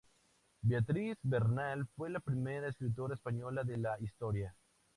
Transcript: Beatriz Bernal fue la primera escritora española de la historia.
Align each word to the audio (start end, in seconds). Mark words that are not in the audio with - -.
Beatriz 0.63 1.19
Bernal 1.21 1.85
fue 1.95 2.09
la 2.09 2.19
primera 2.19 2.67
escritora 2.67 3.13
española 3.13 3.63
de 3.63 3.77
la 3.77 3.97
historia. 3.99 4.55